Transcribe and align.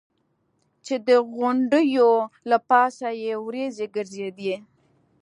چې 0.85 0.95
د 1.07 1.09
غونډیو 1.33 2.11
له 2.49 2.57
پاسه 2.69 3.09
یې 3.23 3.33
ورېځې 3.45 3.85
ګرځېدې. 3.95 4.53